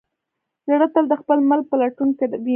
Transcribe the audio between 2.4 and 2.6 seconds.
وي.